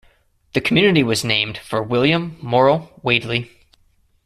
The 0.53 0.61
community 0.61 1.03
was 1.03 1.23
named 1.23 1.59
for 1.59 1.83
William 1.83 2.35
Morill 2.41 2.91
Wadley. 3.03 3.51